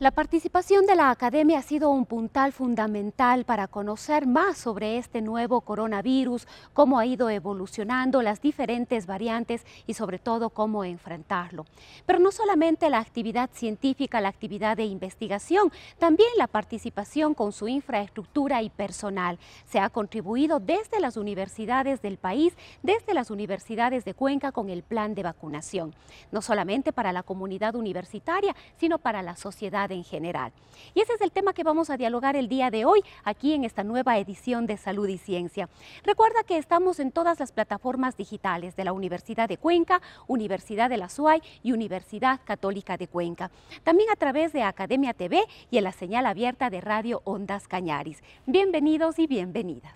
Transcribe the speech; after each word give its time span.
La 0.00 0.12
participación 0.12 0.86
de 0.86 0.94
la 0.94 1.10
academia 1.10 1.58
ha 1.58 1.62
sido 1.62 1.90
un 1.90 2.06
puntal 2.06 2.54
fundamental 2.54 3.44
para 3.44 3.68
conocer 3.68 4.26
más 4.26 4.56
sobre 4.56 4.96
este 4.96 5.20
nuevo 5.20 5.60
coronavirus, 5.60 6.48
cómo 6.72 6.98
ha 6.98 7.04
ido 7.04 7.28
evolucionando, 7.28 8.22
las 8.22 8.40
diferentes 8.40 9.04
variantes 9.04 9.66
y 9.86 9.92
sobre 9.92 10.18
todo 10.18 10.48
cómo 10.48 10.84
enfrentarlo. 10.84 11.66
Pero 12.06 12.18
no 12.18 12.32
solamente 12.32 12.88
la 12.88 12.98
actividad 12.98 13.50
científica, 13.52 14.22
la 14.22 14.30
actividad 14.30 14.78
de 14.78 14.86
investigación, 14.86 15.70
también 15.98 16.30
la 16.38 16.46
participación 16.46 17.34
con 17.34 17.52
su 17.52 17.68
infraestructura 17.68 18.62
y 18.62 18.70
personal. 18.70 19.38
Se 19.66 19.80
ha 19.80 19.90
contribuido 19.90 20.60
desde 20.60 20.98
las 21.00 21.18
universidades 21.18 22.00
del 22.00 22.16
país, 22.16 22.56
desde 22.82 23.12
las 23.12 23.30
universidades 23.30 24.06
de 24.06 24.14
Cuenca 24.14 24.50
con 24.50 24.70
el 24.70 24.82
plan 24.82 25.14
de 25.14 25.24
vacunación, 25.24 25.94
no 26.32 26.40
solamente 26.40 26.90
para 26.90 27.12
la 27.12 27.22
comunidad 27.22 27.74
universitaria, 27.74 28.56
sino 28.78 28.96
para 28.96 29.20
la 29.20 29.36
sociedad 29.36 29.89
en 29.92 30.04
general. 30.04 30.52
Y 30.94 31.00
ese 31.00 31.12
es 31.14 31.20
el 31.20 31.32
tema 31.32 31.52
que 31.52 31.64
vamos 31.64 31.90
a 31.90 31.96
dialogar 31.96 32.36
el 32.36 32.48
día 32.48 32.70
de 32.70 32.84
hoy 32.84 33.02
aquí 33.24 33.52
en 33.52 33.64
esta 33.64 33.84
nueva 33.84 34.18
edición 34.18 34.66
de 34.66 34.76
Salud 34.76 35.08
y 35.08 35.18
Ciencia. 35.18 35.68
Recuerda 36.04 36.42
que 36.44 36.58
estamos 36.58 37.00
en 37.00 37.12
todas 37.12 37.38
las 37.40 37.52
plataformas 37.52 38.16
digitales 38.16 38.76
de 38.76 38.84
la 38.84 38.92
Universidad 38.92 39.48
de 39.48 39.58
Cuenca, 39.58 40.00
Universidad 40.26 40.90
de 40.90 40.96
la 40.96 41.08
SUAY 41.08 41.42
y 41.62 41.72
Universidad 41.72 42.40
Católica 42.44 42.96
de 42.96 43.08
Cuenca. 43.08 43.50
También 43.84 44.10
a 44.10 44.16
través 44.16 44.52
de 44.52 44.62
Academia 44.62 45.14
TV 45.14 45.42
y 45.70 45.78
en 45.78 45.84
la 45.84 45.92
señal 45.92 46.26
abierta 46.26 46.70
de 46.70 46.80
Radio 46.80 47.22
Ondas 47.24 47.68
Cañaris. 47.68 48.22
Bienvenidos 48.46 49.18
y 49.18 49.26
bienvenidas. 49.26 49.94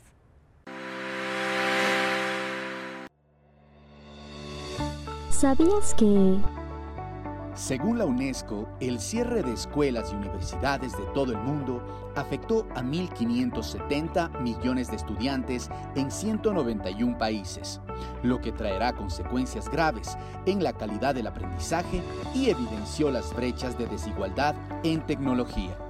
¿Sabías 5.31 5.93
que 5.95 6.39
según 7.55 7.99
la 7.99 8.05
UNESCO, 8.05 8.69
el 8.81 8.99
cierre 8.99 9.43
de 9.43 9.53
escuelas 9.53 10.13
y 10.13 10.17
universidades 10.17 10.93
de 10.93 11.05
todo 11.15 11.33
el 11.33 11.39
mundo 11.39 12.13
afectó 12.17 12.67
a 12.75 12.83
1.570 12.83 14.41
millones 14.41 14.91
de 14.91 14.97
estudiantes 14.97 15.71
en 15.95 16.11
191 16.11 17.17
países, 17.17 17.81
lo 18.23 18.41
que 18.41 18.53
traerá 18.53 18.93
consecuencias 18.93 19.69
graves 19.69 20.17
en 20.47 20.65
la 20.65 20.73
calidad 20.73 21.15
del 21.15 21.29
aprendizaje 21.29 22.03
y 22.35 22.51
evidenció 22.51 23.11
las 23.11 23.35
brechas 23.35 23.79
de 23.79 23.87
desigualdad 23.87 24.57
en 24.83 25.07
tecnología. 25.07 25.84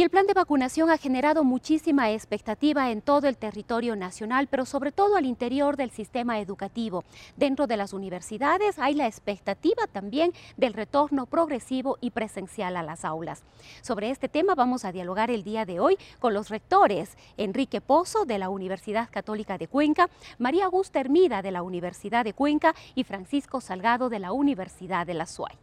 Y 0.00 0.02
el 0.02 0.08
plan 0.08 0.26
de 0.26 0.32
vacunación 0.32 0.88
ha 0.88 0.96
generado 0.96 1.44
muchísima 1.44 2.10
expectativa 2.10 2.90
en 2.90 3.02
todo 3.02 3.28
el 3.28 3.36
territorio 3.36 3.96
nacional, 3.96 4.46
pero 4.46 4.64
sobre 4.64 4.92
todo 4.92 5.14
al 5.14 5.26
interior 5.26 5.76
del 5.76 5.90
sistema 5.90 6.40
educativo. 6.40 7.04
Dentro 7.36 7.66
de 7.66 7.76
las 7.76 7.92
universidades 7.92 8.78
hay 8.78 8.94
la 8.94 9.06
expectativa 9.06 9.86
también 9.92 10.32
del 10.56 10.72
retorno 10.72 11.26
progresivo 11.26 11.98
y 12.00 12.12
presencial 12.12 12.78
a 12.78 12.82
las 12.82 13.04
aulas. 13.04 13.42
Sobre 13.82 14.08
este 14.08 14.30
tema 14.30 14.54
vamos 14.54 14.86
a 14.86 14.92
dialogar 14.92 15.30
el 15.30 15.44
día 15.44 15.66
de 15.66 15.80
hoy 15.80 15.98
con 16.18 16.32
los 16.32 16.48
rectores 16.48 17.10
Enrique 17.36 17.82
Pozo 17.82 18.24
de 18.24 18.38
la 18.38 18.48
Universidad 18.48 19.10
Católica 19.10 19.58
de 19.58 19.68
Cuenca, 19.68 20.08
María 20.38 20.64
Augusta 20.64 20.98
Hermida 20.98 21.42
de 21.42 21.50
la 21.50 21.62
Universidad 21.62 22.24
de 22.24 22.32
Cuenca 22.32 22.74
y 22.94 23.04
Francisco 23.04 23.60
Salgado 23.60 24.08
de 24.08 24.20
la 24.20 24.32
Universidad 24.32 25.06
de 25.06 25.12
la 25.12 25.26
SUAY. 25.26 25.58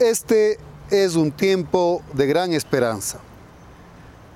Este 0.00 0.60
es 0.92 1.16
un 1.16 1.32
tiempo 1.32 2.02
de 2.12 2.28
gran 2.28 2.52
esperanza. 2.52 3.18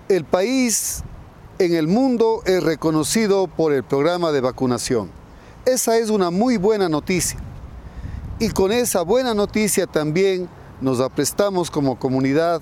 El 0.09 0.25
país 0.25 1.05
en 1.61 1.77
el 1.77 1.87
mundo 1.87 2.43
es 2.47 2.65
reconocido 2.65 3.47
por 3.47 3.72
el 3.72 3.84
programa 3.84 4.33
de 4.33 4.41
vacunación. 4.41 5.09
Esa 5.65 5.99
es 5.99 6.11
una 6.11 6.33
muy 6.33 6.56
buena 6.56 6.89
noticia. 6.89 7.39
Y 8.41 8.51
con 8.51 8.72
esa 8.72 9.03
buena 9.03 9.34
noticia 9.34 9.87
también 9.87 10.49
nos 10.81 10.99
aprestamos 10.99 11.71
como 11.71 11.97
comunidad 11.97 12.61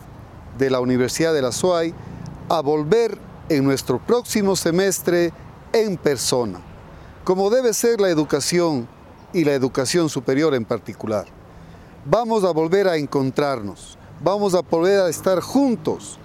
de 0.59 0.69
la 0.69 0.81
Universidad 0.81 1.33
de 1.33 1.41
la 1.41 1.53
SUAY 1.53 1.95
a 2.51 2.61
volver 2.61 3.17
en 3.49 3.65
nuestro 3.65 3.99
próximo 3.99 4.57
semestre 4.57 5.33
en 5.73 5.97
persona, 5.97 6.61
como 7.25 7.49
debe 7.49 7.73
ser 7.73 7.99
la 7.99 8.11
educación 8.11 8.87
y 9.33 9.45
la 9.45 9.55
educación 9.55 10.11
superior 10.11 10.55
en 10.55 10.67
particular 10.67 11.40
vamos 12.05 12.45
a 12.45 12.51
volver 12.51 12.89
a 12.89 12.97
encontrarnos, 12.97 13.99
vamos 14.23 14.55
a 14.55 14.61
volver 14.61 15.01
a 15.01 15.09
estar 15.09 15.41
juntos 15.41 16.19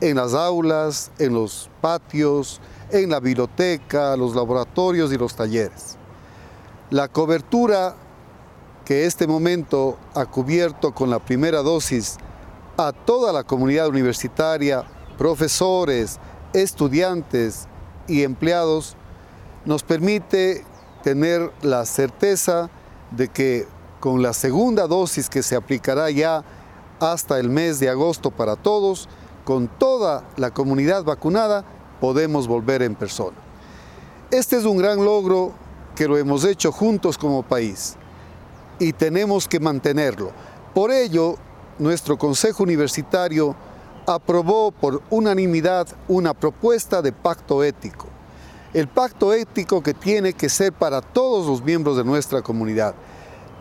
en 0.00 0.16
las 0.16 0.34
aulas, 0.34 1.10
en 1.18 1.34
los 1.34 1.70
patios, 1.80 2.60
en 2.90 3.10
la 3.10 3.20
biblioteca, 3.20 4.16
los 4.16 4.34
laboratorios 4.34 5.12
y 5.12 5.16
los 5.16 5.34
talleres. 5.34 5.96
La 6.90 7.08
cobertura 7.08 7.94
que 8.84 9.06
este 9.06 9.26
momento 9.26 9.96
ha 10.14 10.26
cubierto 10.26 10.92
con 10.92 11.08
la 11.08 11.18
primera 11.18 11.62
dosis 11.62 12.18
a 12.76 12.92
toda 12.92 13.32
la 13.32 13.44
comunidad 13.44 13.88
universitaria, 13.88 14.84
profesores, 15.16 16.18
estudiantes 16.52 17.66
y 18.06 18.22
empleados, 18.24 18.96
nos 19.64 19.82
permite 19.82 20.64
tener 21.02 21.50
la 21.62 21.86
certeza 21.86 22.68
de 23.10 23.28
que 23.28 23.66
con 24.04 24.20
la 24.20 24.34
segunda 24.34 24.86
dosis 24.86 25.30
que 25.30 25.42
se 25.42 25.56
aplicará 25.56 26.10
ya 26.10 26.44
hasta 27.00 27.38
el 27.38 27.48
mes 27.48 27.80
de 27.80 27.88
agosto 27.88 28.30
para 28.30 28.54
todos, 28.54 29.08
con 29.46 29.66
toda 29.66 30.24
la 30.36 30.50
comunidad 30.50 31.04
vacunada, 31.04 31.64
podemos 32.02 32.46
volver 32.46 32.82
en 32.82 32.96
persona. 32.96 33.38
Este 34.30 34.58
es 34.58 34.66
un 34.66 34.76
gran 34.76 35.02
logro 35.02 35.52
que 35.96 36.06
lo 36.06 36.18
hemos 36.18 36.44
hecho 36.44 36.70
juntos 36.70 37.16
como 37.16 37.42
país 37.44 37.96
y 38.78 38.92
tenemos 38.92 39.48
que 39.48 39.58
mantenerlo. 39.58 40.32
Por 40.74 40.90
ello, 40.90 41.36
nuestro 41.78 42.18
Consejo 42.18 42.62
Universitario 42.62 43.56
aprobó 44.06 44.70
por 44.70 45.00
unanimidad 45.08 45.88
una 46.08 46.34
propuesta 46.34 47.00
de 47.00 47.12
pacto 47.12 47.64
ético. 47.64 48.08
El 48.74 48.86
pacto 48.86 49.32
ético 49.32 49.82
que 49.82 49.94
tiene 49.94 50.34
que 50.34 50.50
ser 50.50 50.74
para 50.74 51.00
todos 51.00 51.46
los 51.46 51.62
miembros 51.62 51.96
de 51.96 52.04
nuestra 52.04 52.42
comunidad 52.42 52.94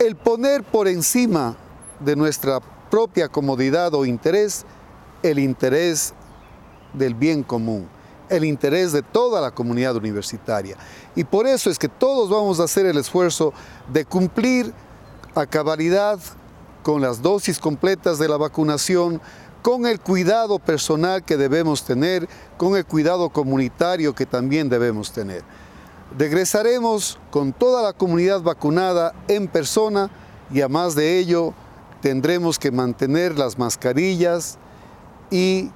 el 0.06 0.16
poner 0.16 0.64
por 0.64 0.88
encima 0.88 1.56
de 2.00 2.16
nuestra 2.16 2.60
propia 2.90 3.28
comodidad 3.28 3.94
o 3.94 4.06
interés 4.06 4.66
el 5.24 5.40
interés 5.40 6.14
del 6.94 7.16
bien 7.16 7.44
común, 7.44 7.88
el 8.30 8.44
interés 8.44 8.92
de 8.92 9.02
toda 9.02 9.42
la 9.42 9.52
comunidad 9.52 9.96
universitaria. 9.96 10.78
Y 11.16 11.24
por 11.24 11.48
eso 11.48 11.70
es 11.70 11.80
que 11.80 11.88
todos 11.88 12.30
vamos 12.30 12.60
a 12.60 12.66
hacer 12.66 12.86
el 12.86 12.98
esfuerzo 12.98 13.54
de 13.92 14.06
cumplir 14.06 14.74
a 15.34 15.46
cabalidad 15.46 16.20
con 16.84 17.02
las 17.02 17.22
dosis 17.22 17.58
completas 17.58 18.20
de 18.20 18.28
la 18.28 18.38
vacunación, 18.38 19.22
con 19.62 19.86
el 19.86 20.00
cuidado 20.00 20.60
personal 20.60 21.24
que 21.24 21.38
debemos 21.38 21.86
tener, 21.86 22.28
con 22.58 22.76
el 22.76 22.86
cuidado 22.86 23.30
comunitario 23.30 24.14
que 24.14 24.26
también 24.26 24.68
debemos 24.68 25.14
tener. 25.14 25.42
Regresaremos 26.18 27.18
con 27.32 27.54
toda 27.54 27.82
la 27.82 27.94
comunidad 27.94 28.42
vacunada 28.42 29.16
en 29.28 29.48
persona 29.48 30.12
y 30.54 30.62
a 30.62 30.70
más 30.70 30.94
de 30.94 31.18
ello 31.18 31.56
tendremos 32.02 32.60
que 32.60 32.72
mantener 32.72 33.40
las 33.40 33.58
mascarillas 33.58 34.60
y 35.32 35.72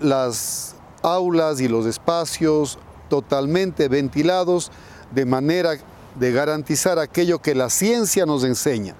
las 0.00 0.74
aulas 1.02 1.60
y 1.60 1.68
los 1.68 1.86
espacios 1.86 2.78
totalmente 3.08 3.86
ventilados 3.86 4.72
de 5.12 5.26
manera 5.26 5.74
de 6.18 6.32
garantizar 6.32 6.98
aquello 6.98 7.40
que 7.40 7.54
la 7.54 7.70
ciencia 7.70 8.26
nos 8.26 8.42
enseña. 8.42 8.96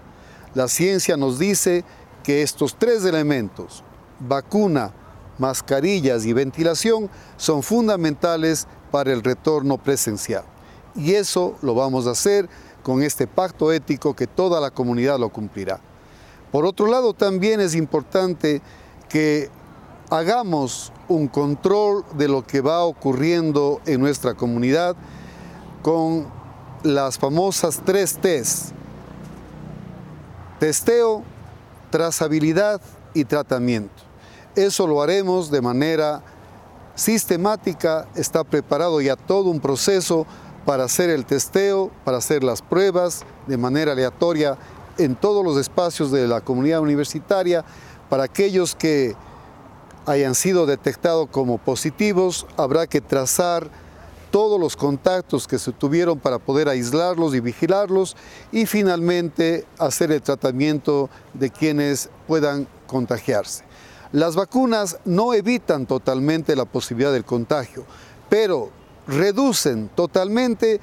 La 0.55 0.69
ciencia 0.69 1.17
nos 1.17 1.41
dice 1.41 1.85
que 2.23 2.43
estos 2.43 2.77
tres 2.79 3.05
elementos, 3.05 3.83
vacuna, 4.21 4.93
mascarillas 5.39 6.25
y 6.25 6.33
ventilación, 6.33 7.11
son 7.37 7.65
fundamentales 7.65 8.69
para 8.93 9.13
el 9.13 9.25
retorno 9.25 9.77
presencial. 9.79 10.52
Y 10.95 11.15
eso 11.15 11.57
lo 11.63 11.75
vamos 11.75 12.07
a 12.07 12.11
hacer 12.11 12.49
con 12.83 13.03
este 13.03 13.27
pacto 13.27 13.73
ético 13.73 14.15
que 14.15 14.27
toda 14.27 14.61
la 14.61 14.71
comunidad 14.71 15.19
lo 15.19 15.31
cumplirá. 15.31 15.81
Por 16.51 16.67
otro 16.67 16.87
lado, 16.87 17.15
también 17.15 17.61
es 17.61 17.75
importante 17.75 18.61
que 19.09 19.51
hagamos 20.11 20.93
un 21.09 21.29
control 21.29 22.05
de 22.15 22.29
lo 22.29 22.47
que 22.47 22.61
va 22.61 22.85
ocurriendo 22.85 23.81
en 23.87 24.01
nuestra 24.01 24.35
comunidad 24.35 24.97
con 25.83 26.27
las 26.83 27.19
famosas 27.19 27.81
tres 27.85 28.19
T's. 28.19 28.73
Testeo, 30.59 31.23
trazabilidad 31.91 32.81
y 33.15 33.25
tratamiento. 33.25 34.03
Eso 34.55 34.87
lo 34.87 35.03
haremos 35.03 35.51
de 35.51 35.63
manera 35.63 36.23
sistemática, 36.95 38.07
está 38.15 38.45
preparado 38.45 39.01
ya 39.01 39.17
todo 39.17 39.49
un 39.51 39.61
proceso 39.61 40.27
para 40.65 40.85
hacer 40.85 41.11
el 41.11 41.25
testeo, 41.25 41.91
para 42.05 42.19
hacer 42.19 42.45
las 42.45 42.63
pruebas 42.63 43.25
de 43.47 43.57
manera 43.57 43.93
aleatoria 43.93 44.59
en 44.99 45.15
todos 45.17 45.45
los 45.45 45.57
espacios 45.57 46.11
de 46.11 46.29
la 46.29 46.41
comunidad 46.41 46.81
universitaria. 46.81 47.65
Para 48.09 48.25
aquellos 48.25 48.75
que 48.75 49.15
hayan 50.07 50.35
sido 50.35 50.67
detectados 50.67 51.29
como 51.31 51.59
positivos, 51.59 52.47
habrá 52.57 52.87
que 52.87 53.01
trazar 53.01 53.71
todos 54.31 54.59
los 54.59 54.77
contactos 54.77 55.47
que 55.47 55.59
se 55.59 55.73
tuvieron 55.73 56.19
para 56.19 56.39
poder 56.39 56.69
aislarlos 56.69 57.35
y 57.35 57.41
vigilarlos 57.41 58.17
y 58.51 58.67
finalmente 58.67 59.67
hacer 59.79 60.11
el 60.11 60.23
tratamiento 60.23 61.11
de 61.35 61.51
quienes 61.51 62.09
puedan 62.27 62.67
contagiarse. 62.87 63.65
Las 64.11 64.35
vacunas 64.35 64.99
no 65.05 65.35
evitan 65.35 65.87
totalmente 65.87 66.57
la 66.57 66.65
posibilidad 66.65 67.13
del 67.13 67.25
contagio, 67.25 67.85
pero 68.29 68.71
reducen 69.07 69.89
totalmente 69.89 70.81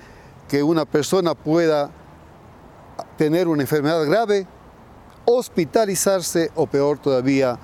que 0.48 0.64
una 0.64 0.86
persona 0.86 1.36
pueda 1.36 1.92
tener 3.18 3.48
una 3.48 3.64
enfermedad 3.64 4.06
grave, 4.06 4.48
hospitalizarse 5.26 6.52
o 6.56 6.66
peor 6.66 6.98
todavía, 6.98 7.58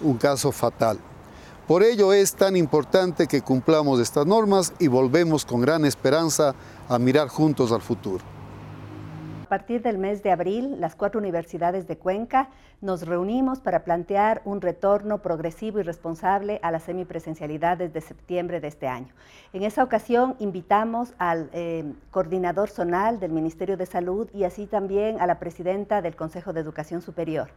un 0.00 0.16
caso 0.16 0.52
fatal. 0.52 0.98
Por 1.66 1.82
ello 1.82 2.12
es 2.12 2.34
tan 2.34 2.56
importante 2.56 3.26
que 3.26 3.42
cumplamos 3.42 3.98
estas 3.98 4.26
normas 4.26 4.72
y 4.78 4.86
volvemos 4.86 5.44
con 5.44 5.60
gran 5.60 5.84
esperanza 5.84 6.54
a 6.88 6.98
mirar 6.98 7.28
juntos 7.28 7.72
al 7.72 7.82
futuro. 7.82 8.35
A 9.46 9.48
partir 9.48 9.80
del 9.80 9.96
mes 9.96 10.24
de 10.24 10.32
abril, 10.32 10.80
las 10.80 10.96
cuatro 10.96 11.20
universidades 11.20 11.86
de 11.86 11.96
Cuenca 11.96 12.48
nos 12.80 13.06
reunimos 13.06 13.60
para 13.60 13.84
plantear 13.84 14.42
un 14.44 14.60
retorno 14.60 15.22
progresivo 15.22 15.78
y 15.78 15.84
responsable 15.84 16.58
a 16.64 16.72
la 16.72 16.80
semipresencialidad 16.80 17.78
desde 17.78 18.00
septiembre 18.00 18.58
de 18.58 18.66
este 18.66 18.88
año. 18.88 19.14
En 19.52 19.62
esa 19.62 19.84
ocasión 19.84 20.34
invitamos 20.40 21.14
al 21.18 21.48
eh, 21.52 21.84
coordinador 22.10 22.70
zonal 22.70 23.20
del 23.20 23.30
Ministerio 23.30 23.76
de 23.76 23.86
Salud 23.86 24.28
y 24.34 24.42
así 24.42 24.66
también 24.66 25.20
a 25.20 25.28
la 25.28 25.38
presidenta 25.38 26.02
del 26.02 26.16
Consejo 26.16 26.52
de 26.52 26.58
Educación 26.58 27.00
Superior. 27.00 27.50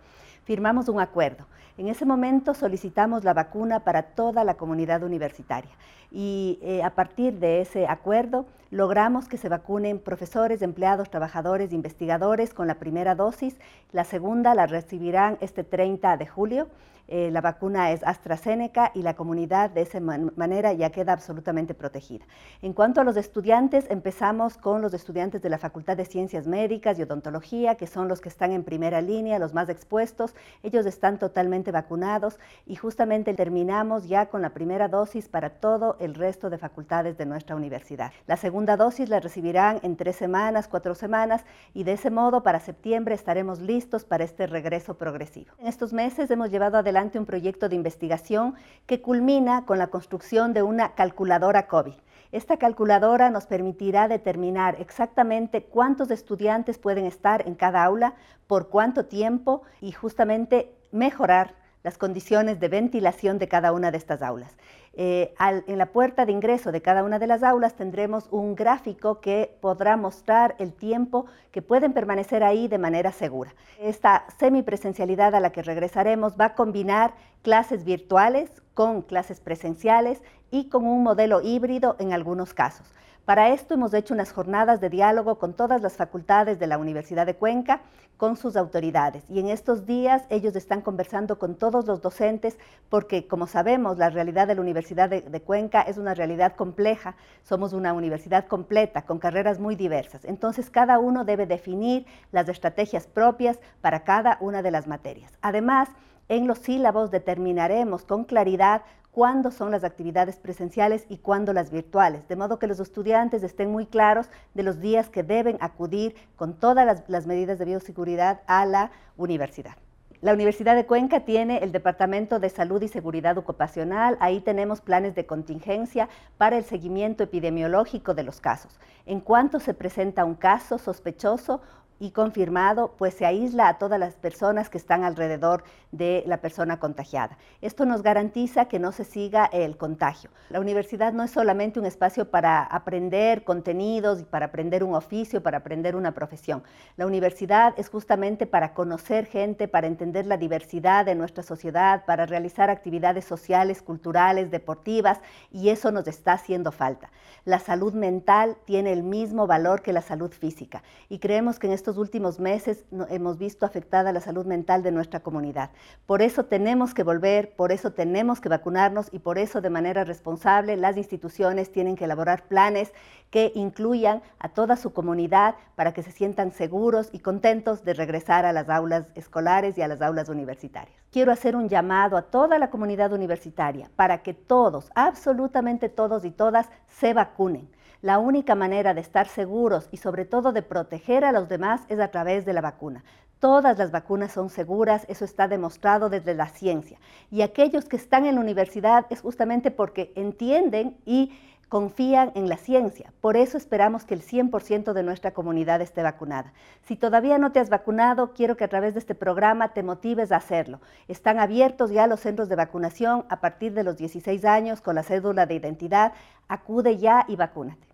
Firmamos 0.44 0.90
un 0.90 1.00
acuerdo. 1.00 1.46
En 1.78 1.88
ese 1.88 2.06
momento 2.06 2.54
solicitamos 2.54 3.24
la 3.24 3.34
vacuna 3.34 3.82
para 3.82 4.02
toda 4.02 4.44
la 4.44 4.56
comunidad 4.56 5.04
universitaria 5.04 5.72
y 6.12 6.60
eh, 6.62 6.84
a 6.84 6.90
partir 6.90 7.36
de 7.40 7.62
ese 7.62 7.88
acuerdo 7.88 8.46
logramos 8.72 9.28
que 9.28 9.38
se 9.38 9.48
vacunen 9.48 10.00
profesores, 10.00 10.62
empleados, 10.62 11.10
trabajadores, 11.10 11.72
investigadores 11.72 12.54
con 12.54 12.68
la 12.68 12.76
primera 12.76 13.16
dosis. 13.16 13.56
La 13.94 14.04
segunda 14.04 14.56
la 14.56 14.68
recibirán 14.68 15.38
este 15.40 15.64
30 15.64 16.18
de 16.18 16.28
julio 16.28 16.68
eh, 17.12 17.32
la 17.32 17.42
vacuna 17.42 17.92
es 17.92 18.04
AstraZeneca 18.04 18.92
y 18.94 19.02
la 19.02 19.16
comunidad 19.16 19.72
de 19.72 19.82
esa 19.82 20.00
manera 20.00 20.74
ya 20.74 20.92
queda 20.92 21.14
absolutamente 21.14 21.74
protegida. 21.74 22.24
En 22.62 22.74
cuanto 22.74 23.02
a 23.02 23.04
los 23.04 23.18
estudiantes, 23.18 23.88
empezamos 23.90 24.58
con 24.58 24.84
los 24.84 24.94
estudiantes 24.94 25.42
de 25.42 25.50
la 25.50 25.58
Facultad 25.58 25.98
de 25.98 26.06
Ciencias 26.06 26.46
Médicas 26.46 27.00
y 27.00 27.02
Odontología, 27.02 27.76
que 27.76 27.88
son 27.88 28.08
los 28.08 28.22
que 28.22 28.30
están 28.30 28.52
en 28.52 28.64
primera 28.64 29.02
línea, 29.02 29.40
los 29.40 29.56
más 29.56 29.70
expuestos. 29.70 30.36
Ellos 30.62 30.86
están 30.86 31.18
totalmente 31.18 31.72
vacunados 31.72 32.38
y 32.68 32.76
justamente 32.76 33.34
terminamos 33.34 34.08
ya 34.08 34.28
con 34.28 34.44
la 34.44 34.52
primera 34.52 34.88
dosis 34.88 35.30
para 35.30 35.50
todo 35.50 35.98
el 36.00 36.14
resto 36.14 36.52
de 36.52 36.60
facultades 36.60 37.18
de 37.18 37.26
nuestra 37.26 37.56
universidad. 37.56 38.12
La 38.28 38.38
segunda 38.38 38.78
dosis 38.78 39.10
la 39.10 39.20
recibirán 39.20 39.80
en 39.82 39.96
tres 39.96 40.16
semanas, 40.16 40.68
cuatro 40.68 40.94
semanas 40.94 41.44
y 41.74 41.86
de 41.86 41.94
ese 41.94 42.12
modo 42.12 42.44
para 42.44 42.60
septiembre 42.60 43.16
estaremos 43.16 43.60
listos 43.60 44.06
para 44.06 44.24
este 44.24 44.46
regreso 44.46 44.96
progresivo. 44.96 45.54
En 45.58 45.66
estos 45.66 45.92
meses 45.92 46.30
hemos 46.30 46.52
llevado 46.52 46.78
adelante 46.78 46.99
un 47.00 47.26
proyecto 47.26 47.70
de 47.70 47.76
investigación 47.76 48.56
que 48.86 49.02
culmina 49.02 49.66
con 49.66 49.78
la 49.78 49.88
construcción 49.88 50.54
de 50.54 50.64
una 50.64 50.96
calculadora 50.96 51.68
COVID. 51.68 51.94
Esta 52.34 52.58
calculadora 52.58 53.30
nos 53.30 53.46
permitirá 53.46 54.08
determinar 54.08 54.76
exactamente 54.80 55.64
cuántos 55.64 56.12
estudiantes 56.12 56.78
pueden 56.78 57.06
estar 57.06 57.48
en 57.48 57.56
cada 57.56 57.84
aula, 57.84 58.16
por 58.48 58.68
cuánto 58.68 59.06
tiempo 59.06 59.64
y 59.80 59.94
justamente 59.94 60.76
mejorar 60.92 61.56
las 61.84 61.98
condiciones 61.98 62.60
de 62.60 62.68
ventilación 62.68 63.40
de 63.40 63.48
cada 63.48 63.72
una 63.72 63.92
de 63.92 63.98
estas 63.98 64.22
aulas. 64.22 64.58
Eh, 64.94 65.34
en 65.40 65.78
la 65.78 65.88
puerta 65.88 66.26
de 66.26 66.32
ingreso 66.32 66.72
de 66.72 66.82
cada 66.82 67.04
una 67.04 67.20
de 67.20 67.28
las 67.28 67.44
aulas 67.44 67.76
tendremos 67.76 68.28
un 68.32 68.56
gráfico 68.56 69.22
que 69.22 69.56
podrá 69.62 69.98
mostrar 69.98 70.56
el 70.60 70.74
tiempo 70.74 71.26
que 71.52 71.62
pueden 71.62 71.94
permanecer 71.94 72.44
ahí 72.44 72.68
de 72.68 72.78
manera 72.78 73.12
segura. 73.12 73.54
Esta 73.80 74.26
semipresencialidad 74.40 75.36
a 75.36 75.40
la 75.40 75.52
que 75.52 75.64
regresaremos 75.64 76.36
va 76.40 76.46
a 76.46 76.56
combinar 76.56 77.14
clases 77.44 77.86
virtuales 77.86 78.50
con 78.74 79.02
clases 79.02 79.40
presenciales 79.40 80.22
y 80.52 80.70
con 80.70 80.86
un 80.86 81.04
modelo 81.04 81.42
híbrido 81.42 81.96
en 82.00 82.14
algunos 82.14 82.54
casos. 82.54 82.88
Para 83.26 83.50
esto 83.50 83.76
hemos 83.76 83.94
hecho 83.94 84.16
unas 84.16 84.32
jornadas 84.32 84.82
de 84.82 84.90
diálogo 84.90 85.38
con 85.38 85.54
todas 85.54 85.82
las 85.84 85.98
facultades 85.98 86.58
de 86.58 86.66
la 86.66 86.80
Universidad 86.80 87.28
de 87.28 87.36
Cuenca, 87.36 87.82
con 88.18 88.36
sus 88.36 88.58
autoridades. 88.58 89.24
Y 89.30 89.40
en 89.40 89.48
estos 89.48 89.86
días 89.86 90.24
ellos 90.30 90.56
están 90.56 90.82
conversando 90.82 91.40
con 91.40 91.56
todos 91.56 91.86
los 91.86 92.02
docentes 92.02 92.58
porque, 92.90 93.28
como 93.28 93.46
sabemos, 93.48 93.98
la 93.98 94.10
realidad 94.10 94.48
de 94.48 94.56
la 94.56 94.62
Universidad 94.62 94.79
de, 94.82 95.42
Cuenca 95.42 95.82
es 95.82 95.98
una 95.98 96.14
realidad 96.14 96.56
compleja. 96.56 97.16
Somos 97.44 97.74
una 97.74 97.94
universidad 97.94 98.48
completa, 98.48 99.04
con 99.04 99.20
carreras 99.20 99.60
muy 99.60 99.76
diversas. 99.76 100.26
Entonces, 100.26 100.70
cada 100.70 101.00
uno 101.00 101.26
debe 101.26 101.46
definir 101.46 102.06
las 102.32 102.50
estrategias 102.50 103.08
propias 103.08 103.60
para 103.82 104.04
cada 104.04 104.38
una 104.42 104.62
de 104.62 104.72
las 104.72 104.88
materias. 104.88 105.32
Además, 105.42 105.90
en 106.28 106.48
los 106.48 106.60
sílabos 106.60 107.12
determinaremos 107.12 108.06
con 108.06 108.24
claridad 108.24 108.84
cuándo 109.12 109.52
son 109.52 109.72
las 109.72 109.84
actividades 109.84 110.38
presenciales 110.38 111.06
y 111.10 111.18
cuándo 111.18 111.54
las 111.54 111.72
virtuales, 111.72 112.28
de 112.28 112.36
modo 112.36 112.60
que 112.60 112.68
los 112.68 112.80
estudiantes 112.80 113.44
estén 113.44 113.72
muy 113.72 113.86
claros 113.86 114.30
de 114.54 114.64
los 114.64 114.80
días 114.80 115.10
que 115.10 115.24
deben 115.24 115.58
acudir 115.60 116.16
con 116.36 116.54
todas 116.54 117.04
las, 117.08 117.28
medidas 117.28 117.60
de 117.60 117.66
bioseguridad 117.66 118.42
a 118.48 118.66
la 118.66 118.92
universidad. 119.18 119.76
La 120.22 120.34
Universidad 120.34 120.76
de 120.76 120.86
Cuenca 120.86 121.22
tiene 121.22 121.60
el 121.60 121.72
Departamento 121.72 122.40
de 122.40 122.50
Salud 122.50 122.82
y 122.82 122.90
Seguridad 122.90 123.38
Ocupacional. 123.38 124.18
Ahí 124.20 124.42
tenemos 124.42 124.82
planes 124.82 125.16
de 125.16 125.26
contingencia 125.26 126.10
para 126.38 126.58
el 126.58 126.66
seguimiento 126.66 127.24
epidemiológico 127.24 128.14
de 128.14 128.24
los 128.24 128.42
casos. 128.42 128.82
En 129.06 129.22
cuanto 129.22 129.62
se 129.62 129.74
presenta 129.74 130.26
un 130.26 130.36
caso 130.36 130.78
sospechoso 130.78 131.62
y 132.00 132.12
confirmado, 132.12 132.96
pues 132.98 133.14
se 133.14 133.26
aísla 133.26 133.68
a 133.68 133.78
todas 133.78 134.00
las 134.00 134.16
personas 134.16 134.70
que 134.70 134.78
están 134.78 135.04
alrededor 135.04 135.64
de 135.92 136.24
la 136.28 136.38
persona 136.38 136.80
contagiada. 136.80 137.38
Esto 137.62 137.86
nos 137.86 138.04
garantiza 138.04 138.66
que 138.66 138.80
no 138.80 138.92
se 138.92 139.04
siga 139.04 139.46
el 139.46 139.78
contagio. 139.78 140.30
La 140.50 140.60
universidad 140.60 141.14
no 141.14 141.24
es 141.24 141.32
solamente 141.32 141.80
un 141.80 141.86
espacio 141.86 142.30
para 142.30 142.64
aprender 142.64 143.44
contenidos 143.44 144.24
para 144.30 144.48
aprender 144.48 144.84
un 144.84 144.96
oficio, 144.96 145.42
para 145.42 145.60
aprender 145.60 145.96
una 145.96 146.14
profesión. 146.14 146.64
La 146.98 147.06
universidad 147.06 147.74
es 147.78 147.90
justamente 147.90 148.46
para 148.46 148.74
conocer 148.74 149.26
gente, 149.26 149.68
para 149.68 149.88
entender 149.88 150.26
la 150.26 150.38
diversidad 150.38 151.06
de 151.06 151.16
nuestra 151.16 151.44
sociedad, 151.44 152.06
para 152.06 152.26
realizar 152.26 152.70
actividades 152.70 153.26
sociales, 153.26 153.82
culturales, 153.82 154.52
deportivas, 154.52 155.20
y 155.52 155.70
eso 155.70 155.92
nos 155.92 156.08
está 156.08 156.34
haciendo 156.34 156.72
falta. 156.72 157.12
La 157.46 157.60
salud 157.60 157.94
mental 157.94 158.58
tiene 158.66 158.92
el 158.92 159.04
mismo 159.04 159.48
valor 159.48 159.82
que 159.82 159.94
la 159.94 160.02
salud 160.02 160.32
física 160.32 160.84
y 161.10 161.20
creemos 161.20 161.60
que 161.60 161.68
en 161.68 161.74
estos 161.90 161.98
últimos 161.98 162.40
meses 162.40 162.86
hemos 163.10 163.40
visto 163.40 163.66
afectada 163.66 164.14
la 164.14 164.22
salud 164.22 164.46
mental 164.46 164.84
de 164.84 164.92
nuestra 164.92 165.22
comunidad. 165.22 165.72
Por 166.06 166.22
eso 166.22 166.46
tenemos 166.46 166.94
que 166.94 167.02
volver, 167.02 167.56
por 167.56 167.72
eso 167.72 167.94
tenemos 167.94 168.40
que 168.40 168.48
vacunarnos 168.48 169.08
y 169.12 169.18
por 169.18 169.40
eso 169.40 169.60
de 169.60 169.72
manera 169.72 170.04
responsable 170.04 170.78
las 170.78 170.98
instituciones 170.98 171.72
tienen 171.72 171.96
que 171.96 172.06
elaborar 172.06 172.44
planes 172.48 172.94
que 173.32 173.52
incluyan 173.56 174.22
a 174.38 174.50
toda 174.50 174.76
su 174.76 174.94
comunidad 174.94 175.56
para 175.76 175.92
que 175.92 176.04
se 176.04 176.12
sientan 176.12 176.52
seguros 176.52 177.10
y 177.12 177.22
contentos 177.22 177.84
de 177.84 177.96
regresar 177.96 178.46
a 178.46 178.54
las 178.54 178.70
aulas 178.70 179.08
escolares 179.16 179.76
y 179.80 179.82
a 179.82 179.88
las 179.88 180.04
aulas 180.04 180.30
universitarias. 180.30 180.96
Quiero 181.12 181.32
hacer 181.32 181.56
un 181.56 181.70
llamado 181.70 182.18
a 182.18 182.22
toda 182.22 182.60
la 182.60 182.70
comunidad 182.70 183.14
universitaria 183.14 183.90
para 183.96 184.22
que 184.22 184.36
todos, 184.36 184.92
absolutamente 184.94 185.90
todos 185.90 186.24
y 186.24 186.30
todas, 186.30 186.70
se 186.88 187.16
vacunen. 187.16 187.68
La 188.02 188.18
única 188.18 188.56
manera 188.56 188.94
de 188.94 189.02
estar 189.02 189.28
seguros 189.28 189.90
y 189.92 189.98
sobre 189.98 190.24
todo 190.24 190.54
de 190.54 190.62
proteger 190.62 191.26
a 191.26 191.34
los 191.34 191.50
demás 191.50 191.82
es 191.90 192.00
a 192.00 192.08
través 192.08 192.46
de 192.46 192.54
la 192.54 192.62
vacuna. 192.62 193.04
Todas 193.40 193.78
las 193.78 193.92
vacunas 193.92 194.32
son 194.32 194.50
seguras, 194.50 195.06
eso 195.10 195.26
está 195.26 195.50
demostrado 195.50 196.10
desde 196.10 196.34
la 196.34 196.48
ciencia. 196.48 196.98
Y 197.30 197.42
aquellos 197.42 197.86
que 197.86 197.98
están 197.98 198.26
en 198.26 198.36
la 198.36 198.42
universidad 198.42 199.06
es 199.10 199.20
justamente 199.20 199.70
porque 199.70 200.14
entienden 200.16 200.96
y 201.06 201.38
confían 201.68 202.32
en 202.36 202.48
la 202.48 202.56
ciencia. 202.56 203.12
Por 203.20 203.36
eso 203.36 203.58
esperamos 203.58 204.06
que 204.06 204.14
el 204.14 204.22
100% 204.22 204.94
de 204.94 205.04
nuestra 205.04 205.32
comunidad 205.32 205.82
esté 205.82 206.02
vacunada. 206.02 206.54
Si 206.84 206.96
todavía 206.96 207.38
no 207.38 207.52
te 207.52 207.60
has 207.60 207.70
vacunado, 207.70 208.32
quiero 208.34 208.56
que 208.56 208.64
a 208.64 208.70
través 208.70 208.94
de 208.94 209.02
este 209.02 209.14
programa 209.14 209.74
te 209.74 209.84
motives 209.84 210.32
a 210.32 210.38
hacerlo. 210.38 210.80
Están 211.10 211.38
abiertos 211.38 211.92
ya 211.92 212.08
los 212.08 212.22
centros 212.22 212.48
de 212.48 212.56
vacunación 212.56 213.26
a 213.28 213.42
partir 213.42 213.74
de 213.74 213.84
los 213.84 213.98
16 213.98 214.46
años 214.46 214.80
con 214.80 214.96
la 214.96 215.04
cédula 215.04 215.46
de 215.46 215.56
identidad. 215.56 216.14
Acude 216.48 216.98
ya 216.98 217.26
y 217.28 217.36
vacúnate. 217.36 217.89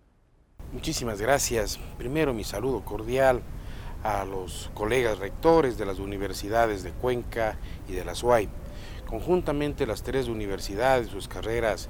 Muchísimas 0.72 1.20
gracias. 1.20 1.78
Primero 1.96 2.34
mi 2.34 2.42
saludo 2.42 2.84
cordial 2.84 3.40
a 4.02 4.24
los 4.24 4.70
colegas 4.74 5.18
rectores 5.18 5.78
de 5.78 5.86
las 5.86 6.00
universidades 6.00 6.82
de 6.82 6.90
Cuenca 6.90 7.56
y 7.88 7.92
de 7.92 8.04
la 8.04 8.16
SUAY. 8.16 8.48
Conjuntamente 9.08 9.86
las 9.86 10.02
tres 10.02 10.26
universidades, 10.26 11.08
sus 11.08 11.28
carreras 11.28 11.88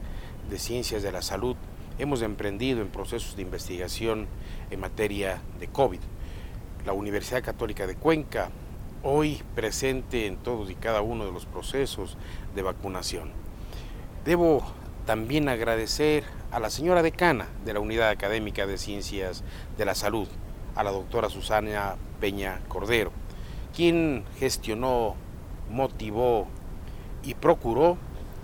de 0.51 0.59
ciencias 0.59 1.03
de 1.03 1.11
la 1.11 1.23
salud, 1.23 1.57
hemos 1.99 2.21
emprendido 2.21 2.83
en 2.83 2.89
procesos 2.89 3.35
de 3.35 3.43
investigación 3.43 4.27
en 4.71 4.79
materia 4.79 5.41
de 5.59 5.69
COVID. 5.69 6.01
La 6.85 6.93
Universidad 6.93 7.43
Católica 7.43 7.87
de 7.87 7.97
Cuenca, 7.97 8.51
hoy 9.03 9.43
presente 9.55 10.27
en 10.27 10.37
todos 10.37 10.71
y 10.71 10.75
cada 10.75 11.01
uno 11.01 11.25
de 11.25 11.33
los 11.33 11.47
procesos 11.47 12.19
de 12.55 12.63
vacunación. 12.63 13.31
Debo 14.25 14.63
también 15.07 15.49
agradecer 15.49 16.25
a 16.51 16.59
la 16.59 16.69
señora 16.69 17.03
decana 17.03 17.47
de 17.65 17.73
la 17.73 17.81
Unidad 17.81 18.11
Académica 18.11 18.67
de 18.67 18.77
Ciencias 18.77 19.45
de 19.79 19.85
la 19.85 19.95
Salud, 19.95 20.29
a 20.75 20.83
la 20.83 20.91
doctora 20.91 21.31
Susana 21.31 21.97
Peña 22.21 22.61
Cordero, 22.69 23.13
quien 23.75 24.25
gestionó, 24.39 25.15
motivó 25.71 26.49
y 27.23 27.35
procuró 27.35 27.97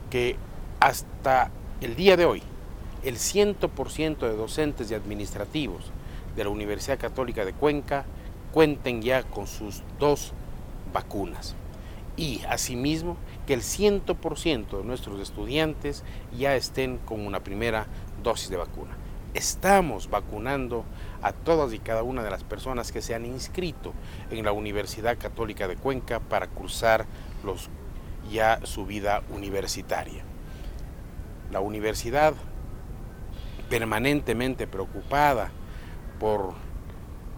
que 0.09 0.37
hasta 0.81 1.50
el 1.81 1.97
día 1.97 2.16
de 2.16 2.25
hoy 2.25 2.42
el 3.02 3.16
100% 3.16 4.19
de 4.19 4.37
docentes 4.37 4.90
y 4.90 4.95
administrativos 4.95 5.90
de 6.37 6.45
la 6.45 6.50
Universidad 6.50 6.99
Católica 6.99 7.45
de 7.45 7.52
Cuenca 7.52 8.04
cuenten 8.52 9.02
ya 9.02 9.25
con 9.25 9.47
sus 9.47 9.83
dos 9.99 10.33
vacunas. 10.92 11.57
Y 12.16 12.42
asimismo 12.49 13.16
que 13.47 13.54
el 13.54 13.62
100% 13.62 14.78
de 14.78 14.85
nuestros 14.85 15.21
estudiantes 15.21 16.04
ya 16.37 16.54
estén 16.57 16.99
con 16.99 17.26
una 17.26 17.40
primera 17.40 17.87
dosis 18.23 18.50
de 18.50 18.57
vacuna. 18.57 18.97
Estamos 19.35 20.11
vacunando 20.11 20.85
a 21.23 21.33
todas 21.33 21.73
y 21.73 21.78
cada 21.78 22.02
una 22.02 22.23
de 22.23 22.31
las 22.31 22.45
personas 22.45 22.92
que 22.92 23.00
se 23.00 23.14
han 23.14 23.25
inscrito 23.25 23.95
en 24.31 24.45
la 24.45 24.52
Universidad 24.52 25.16
Católica 25.19 25.69
de 25.69 25.76
Cuenca 25.76 26.21
para 26.21 26.49
cursar 26.49 27.07
los, 27.42 27.71
ya 28.31 28.61
su 28.64 28.85
vida 28.85 29.23
universitaria. 29.31 30.23
La 31.50 31.61
universidad 31.61 32.35
permanentemente 33.71 34.66
preocupada 34.66 35.50
por 36.21 36.52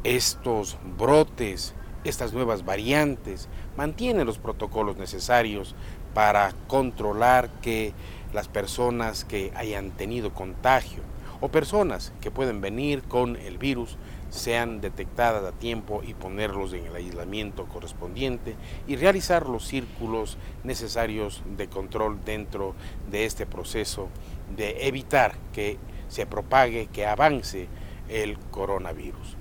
estos 0.02 0.76
brotes, 0.98 1.74
estas 2.02 2.32
nuevas 2.32 2.64
variantes, 2.64 3.48
mantiene 3.76 4.24
los 4.24 4.38
protocolos 4.38 4.96
necesarios 4.96 5.74
para 6.14 6.52
controlar 6.68 7.48
que 7.60 7.92
las 8.32 8.48
personas 8.48 9.24
que 9.24 9.52
hayan 9.54 9.90
tenido 9.90 10.32
contagio 10.32 11.02
o 11.40 11.48
personas 11.48 12.12
que 12.20 12.30
pueden 12.30 12.60
venir 12.60 13.02
con 13.02 13.36
el 13.36 13.58
virus 13.58 13.96
sean 14.30 14.80
detectadas 14.80 15.44
a 15.44 15.52
tiempo 15.52 16.02
y 16.04 16.14
ponerlos 16.14 16.72
en 16.72 16.86
el 16.86 16.96
aislamiento 16.96 17.66
correspondiente 17.66 18.56
y 18.88 18.96
realizar 18.96 19.48
los 19.48 19.64
círculos 19.64 20.38
necesarios 20.64 21.42
de 21.56 21.68
control 21.68 22.24
dentro 22.24 22.74
de 23.10 23.26
este 23.26 23.46
proceso 23.46 24.08
de 24.56 24.88
evitar 24.88 25.36
que 25.52 25.78
se 26.08 26.26
propague, 26.26 26.88
que 26.92 27.06
avance 27.06 27.68
el 28.08 28.38
coronavirus. 28.50 29.36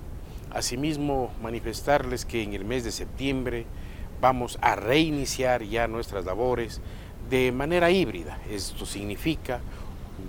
Asimismo, 0.52 1.32
manifestarles 1.42 2.24
que 2.24 2.42
en 2.42 2.54
el 2.54 2.64
mes 2.64 2.84
de 2.84 2.92
septiembre 2.92 3.66
vamos 4.24 4.56
a 4.62 4.74
reiniciar 4.74 5.64
ya 5.64 5.86
nuestras 5.86 6.24
labores 6.24 6.80
de 7.28 7.52
manera 7.52 7.90
híbrida. 7.90 8.38
Esto 8.50 8.86
significa 8.86 9.60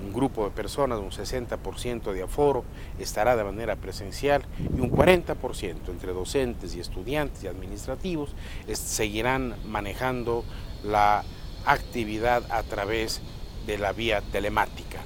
un 0.04 0.12
grupo 0.12 0.44
de 0.44 0.52
personas, 0.52 1.00
un 1.00 1.12
60% 1.12 2.12
de 2.12 2.24
aforo, 2.24 2.66
estará 3.00 3.38
de 3.38 3.46
manera 3.46 3.78
presencial 3.78 4.44
y 4.60 4.82
un 4.82 4.92
40% 4.92 5.88
entre 5.88 6.12
docentes 6.12 6.75
y 6.75 6.82
estudiantes 6.82 7.46
y 7.46 7.48
administrativos 7.48 8.36
seguirán 8.74 9.56
manejando 9.66 10.44
la 10.84 11.24
actividad 11.66 12.44
a 12.52 12.64
través 12.64 13.22
de 13.66 13.78
la 13.78 13.94
vía 13.94 14.20
telemática. 14.20 15.00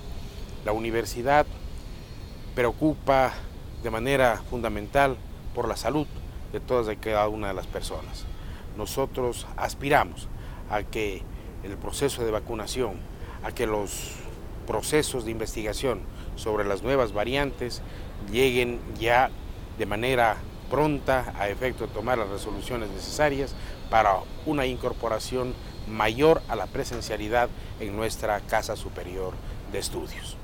La 0.66 0.72
universidad 0.72 1.46
preocupa 2.56 3.34
de 3.84 3.92
manera 3.92 4.42
fundamental 4.50 5.16
por 5.54 5.68
la 5.68 5.78
salud 5.78 6.08
de 6.52 6.60
todas 6.60 6.92
y 6.92 6.98
cada 6.98 7.28
una 7.28 7.50
de 7.50 7.54
las 7.54 7.68
personas. 7.68 8.26
Nosotros 8.80 9.46
aspiramos 9.58 10.30
a 10.70 10.84
que 10.84 11.22
el 11.66 11.76
proceso 11.76 12.24
de 12.24 12.32
vacunación, 12.32 12.94
a 13.44 13.52
que 13.52 13.68
los 13.68 14.14
procesos 14.66 15.26
de 15.26 15.32
investigación 15.32 16.00
sobre 16.38 16.64
las 16.64 16.82
nuevas 16.82 17.12
variantes 17.12 17.82
lleguen 18.32 18.80
ya 18.98 19.32
de 19.78 19.86
manera 19.86 20.38
pronta 20.72 21.34
a 21.38 21.50
efecto 21.50 21.88
de 21.88 21.94
tomar 21.94 22.18
las 22.20 22.30
resoluciones 22.30 22.90
necesarias 22.92 23.54
para 23.90 24.20
una 24.46 24.66
incorporación 24.66 25.54
mayor 25.90 26.42
a 26.48 26.56
la 26.56 26.68
presencialidad 26.68 27.50
en 27.82 27.98
nuestra 27.98 28.40
Casa 28.40 28.78
Superior 28.78 29.34
de 29.74 29.80
Estudios. 29.80 30.39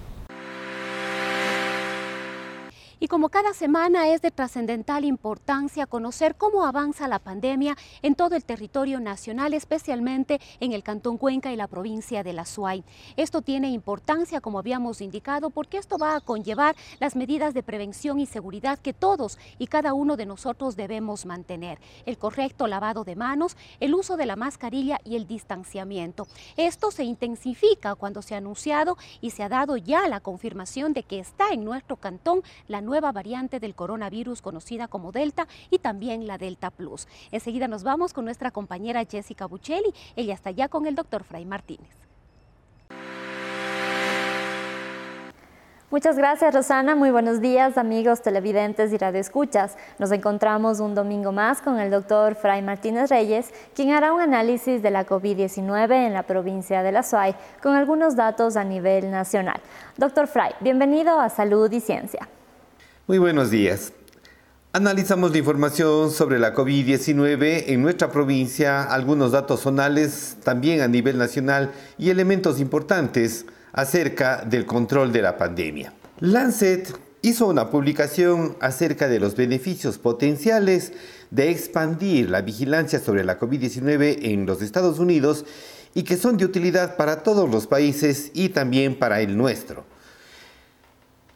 Y 3.06 3.08
como 3.08 3.30
cada 3.30 3.54
semana 3.54 4.08
es 4.08 4.24
de 4.24 4.32
trascendental 4.32 5.06
importancia 5.06 5.86
conocer 5.86 6.34
cómo 6.34 6.66
avanza 6.66 7.08
la 7.08 7.20
pandemia 7.20 7.78
en 8.02 8.16
todo 8.16 8.36
el 8.36 8.44
territorio 8.44 9.00
nacional, 9.00 9.54
especialmente 9.54 10.42
en 10.60 10.72
el 10.72 10.82
Cantón 10.82 11.20
Cuenca 11.20 11.52
y 11.52 11.56
la 11.56 11.68
provincia 11.68 12.24
de 12.24 12.34
La 12.34 12.46
Suay. 12.46 12.84
Esto 13.16 13.44
tiene 13.44 13.70
importancia, 13.70 14.42
como 14.42 14.58
habíamos 14.58 15.02
indicado, 15.02 15.52
porque 15.52 15.78
esto 15.78 16.00
va 16.00 16.16
a 16.16 16.20
conllevar 16.20 16.76
las 17.00 17.16
medidas 17.16 17.54
de 17.54 17.62
prevención 17.62 18.20
y 18.20 18.26
seguridad 18.26 18.80
que 18.80 18.92
todos 18.92 19.38
y 19.60 19.68
cada 19.68 19.94
uno 19.94 20.18
de 20.18 20.26
nosotros 20.26 20.76
debemos 20.76 21.28
mantener. 21.28 21.78
El 22.08 22.18
correcto 22.18 22.66
lavado 22.66 23.04
de 23.04 23.16
manos, 23.16 23.56
el 23.80 23.94
uso 23.94 24.18
de 24.18 24.26
la 24.26 24.36
mascarilla 24.36 25.00
y 25.04 25.16
el 25.16 25.28
distanciamiento. 25.28 26.26
Esto 26.58 26.90
se 26.90 27.04
intensifica 27.04 27.94
cuando 27.94 28.24
se 28.24 28.34
ha 28.34 28.40
anunciado 28.40 28.98
y 29.22 29.30
se 29.30 29.44
ha 29.44 29.50
dado 29.50 29.78
ya 29.78 30.08
la 30.08 30.22
confirmación 30.22 30.94
de 30.94 31.04
que 31.04 31.20
está 31.20 31.50
en 31.52 31.64
nuestro 31.64 31.98
cantón 31.98 32.42
la 32.68 32.82
nueva 32.82 32.95
variante 33.02 33.60
del 33.60 33.75
coronavirus 33.75 34.42
conocida 34.42 34.88
como 34.88 35.12
Delta 35.12 35.48
y 35.70 35.80
también 35.80 36.28
la 36.28 36.38
Delta 36.38 36.72
Plus. 36.72 37.08
Enseguida 37.32 37.68
nos 37.68 37.84
vamos 37.84 38.14
con 38.14 38.25
nuestra 38.25 38.52
compañera 38.52 39.06
Jessica 39.06 39.46
Buccelli. 39.46 39.94
Ella 40.16 40.34
está 40.34 40.52
ya 40.52 40.68
con 40.68 40.86
el 40.86 40.96
doctor 40.96 41.24
Fray 41.24 41.46
Martínez. 41.46 42.06
Muchas 45.92 46.18
gracias 46.18 46.54
Rosana, 46.54 46.96
muy 46.96 47.10
buenos 47.12 47.40
días 47.40 47.78
amigos 47.78 48.22
televidentes 48.22 48.92
y 48.92 48.98
radioescuchas. 48.98 49.78
Nos 49.98 50.12
encontramos 50.12 50.82
un 50.82 50.94
domingo 50.94 51.32
más 51.32 51.62
con 51.62 51.80
el 51.80 51.90
doctor 51.90 52.36
Fray 52.36 52.62
Martínez 52.62 53.10
Reyes, 53.10 53.54
quien 53.75 53.92
hará 53.92 54.12
un 54.12 54.20
análisis 54.20 54.82
de 54.82 54.92
la 54.92 55.06
COVID-19 55.06 56.08
en 56.08 56.14
la 56.14 56.24
provincia 56.24 56.84
de 56.84 56.92
La 56.92 57.02
Suay 57.02 57.34
con 57.62 57.75
algunos 57.75 58.18
datos 58.18 58.58
a 58.58 58.66
nivel 58.66 59.10
nacional. 59.10 59.62
Doctor 59.96 60.28
Fray, 60.28 60.54
bienvenido 60.60 61.18
a 61.20 61.30
Salud 61.30 61.72
y 61.72 61.80
Ciencia. 61.80 62.28
Muy 63.08 63.20
buenos 63.20 63.52
días. 63.52 63.94
Analizamos 64.74 65.32
la 65.32 65.38
información 65.38 66.10
sobre 66.10 66.40
la 66.40 66.56
COVID-19 66.56 67.66
en 67.68 67.84
nuestra 67.84 68.10
provincia, 68.10 68.82
algunos 68.82 69.32
datos 69.32 69.60
zonales 69.60 70.38
también 70.44 70.82
a 70.82 70.88
nivel 70.88 71.20
nacional 71.20 71.72
y 72.00 72.10
elementos 72.10 72.60
importantes 72.60 73.46
acerca 73.74 74.44
del 74.44 74.66
control 74.66 75.12
de 75.12 75.22
la 75.22 75.38
pandemia. 75.38 75.94
Lancet 76.20 76.98
hizo 77.22 77.46
una 77.46 77.70
publicación 77.70 78.58
acerca 78.60 79.08
de 79.08 79.20
los 79.20 79.36
beneficios 79.36 80.00
potenciales 80.00 80.92
de 81.30 81.52
expandir 81.52 82.32
la 82.32 82.42
vigilancia 82.42 82.98
sobre 82.98 83.24
la 83.24 83.40
COVID-19 83.40 84.18
en 84.24 84.48
los 84.48 84.64
Estados 84.64 84.98
Unidos 84.98 85.46
y 85.94 86.02
que 86.02 86.18
son 86.18 86.38
de 86.38 86.46
utilidad 86.46 86.98
para 86.98 87.22
todos 87.22 87.48
los 87.52 87.68
países 87.68 88.32
y 88.34 88.50
también 88.50 88.98
para 88.98 89.22
el 89.22 89.38
nuestro 89.38 89.86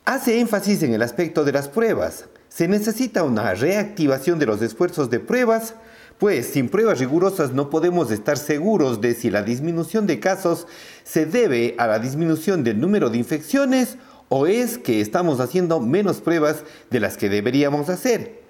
hace 0.10 0.40
énfasis 0.40 0.82
en 0.82 0.96
el 0.96 1.04
aspecto 1.04 1.44
de 1.46 1.52
las 1.52 1.68
pruebas. 1.68 2.26
Se 2.48 2.68
necesita 2.68 3.22
una 3.22 3.54
reactivación 3.54 4.40
de 4.40 4.48
los 4.48 4.60
esfuerzos 4.64 5.12
de 5.12 5.20
pruebas, 5.20 5.76
pues 6.18 6.48
sin 6.48 6.68
pruebas 6.68 6.98
rigurosas 6.98 7.52
no 7.52 7.70
podemos 7.70 8.10
estar 8.10 8.40
seguros 8.40 9.02
de 9.02 9.14
si 9.14 9.30
la 9.30 9.44
disminución 9.44 10.08
de 10.08 10.20
casos 10.20 10.66
se 11.04 11.28
debe 11.28 11.76
a 11.78 11.86
la 11.86 12.00
disminución 12.00 12.64
del 12.64 12.80
número 12.80 13.12
de 13.12 13.20
infecciones 13.20 13.98
o 14.30 14.48
es 14.48 14.80
que 14.80 15.00
estamos 15.00 15.40
haciendo 15.40 15.80
menos 15.80 16.22
pruebas 16.22 16.64
de 16.90 17.02
las 17.02 17.16
que 17.16 17.30
deberíamos 17.30 17.88
hacer. 17.90 18.42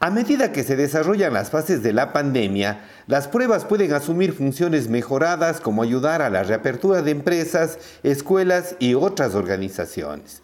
A 0.00 0.10
medida 0.10 0.50
que 0.50 0.64
se 0.64 0.74
desarrollan 0.74 1.32
las 1.32 1.50
fases 1.50 1.84
de 1.84 1.92
la 1.92 2.12
pandemia, 2.12 2.88
las 3.06 3.28
pruebas 3.28 3.64
pueden 3.64 3.92
asumir 3.92 4.32
funciones 4.32 4.88
mejoradas 4.88 5.60
como 5.60 5.84
ayudar 5.84 6.22
a 6.22 6.30
la 6.30 6.42
reapertura 6.42 7.02
de 7.02 7.12
empresas, 7.12 7.78
escuelas 8.02 8.74
y 8.80 8.94
otras 8.94 9.36
organizaciones. 9.36 10.42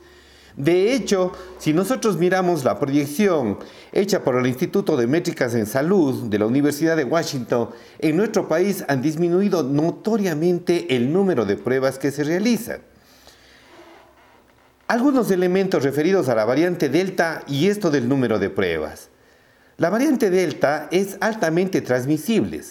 De 0.58 0.92
hecho, 0.92 1.30
si 1.58 1.72
nosotros 1.72 2.16
miramos 2.16 2.64
la 2.64 2.80
proyección 2.80 3.58
hecha 3.92 4.24
por 4.24 4.34
el 4.34 4.48
Instituto 4.48 4.96
de 4.96 5.06
Métricas 5.06 5.54
en 5.54 5.66
Salud 5.66 6.24
de 6.24 6.36
la 6.36 6.46
Universidad 6.46 6.96
de 6.96 7.04
Washington, 7.04 7.70
en 8.00 8.16
nuestro 8.16 8.48
país 8.48 8.84
han 8.88 9.00
disminuido 9.00 9.62
notoriamente 9.62 10.96
el 10.96 11.12
número 11.12 11.44
de 11.44 11.54
pruebas 11.56 12.00
que 12.00 12.10
se 12.10 12.24
realizan. 12.24 12.80
Algunos 14.88 15.30
elementos 15.30 15.84
referidos 15.84 16.28
a 16.28 16.34
la 16.34 16.44
variante 16.44 16.88
Delta 16.88 17.44
y 17.46 17.68
esto 17.68 17.92
del 17.92 18.08
número 18.08 18.40
de 18.40 18.50
pruebas. 18.50 19.10
La 19.76 19.90
variante 19.90 20.28
Delta 20.28 20.88
es 20.90 21.18
altamente 21.20 21.82
transmisible 21.82 22.62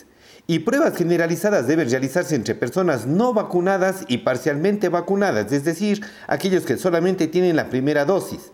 y 0.50 0.60
pruebas 0.60 0.96
generalizadas 0.96 1.68
deben 1.68 1.90
realizarse 1.90 2.34
entre 2.34 2.56
personas 2.56 3.06
no 3.06 3.34
vacunadas 3.34 4.06
y 4.08 4.20
parcialmente 4.20 4.88
vacunadas, 4.88 5.52
es 5.52 5.66
decir, 5.66 6.02
aquellos 6.26 6.64
que 6.64 6.78
solamente 6.78 7.28
tienen 7.28 7.58
la 7.58 7.70
primera 7.70 8.06
dosis. 8.06 8.52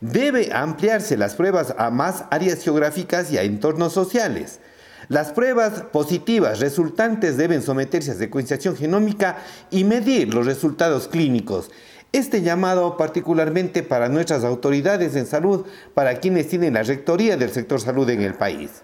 Debe 0.00 0.50
ampliarse 0.52 1.18
las 1.18 1.34
pruebas 1.34 1.74
a 1.76 1.90
más 1.90 2.24
áreas 2.30 2.62
geográficas 2.62 3.30
y 3.30 3.36
a 3.36 3.42
entornos 3.42 3.92
sociales. 3.92 4.60
Las 5.08 5.32
pruebas 5.32 5.82
positivas 5.92 6.58
resultantes 6.58 7.36
deben 7.36 7.60
someterse 7.60 8.12
a 8.12 8.14
secuenciación 8.14 8.74
genómica 8.74 9.36
y 9.70 9.84
medir 9.84 10.32
los 10.32 10.46
resultados 10.46 11.06
clínicos. 11.06 11.70
Este 12.12 12.40
llamado 12.40 12.96
particularmente 12.96 13.82
para 13.82 14.08
nuestras 14.08 14.42
autoridades 14.42 15.14
en 15.16 15.26
salud, 15.26 15.66
para 15.92 16.18
quienes 16.18 16.48
tienen 16.48 16.74
la 16.74 16.82
rectoría 16.82 17.36
del 17.36 17.50
sector 17.50 17.78
salud 17.78 18.08
en 18.08 18.22
el 18.22 18.34
país. 18.34 18.82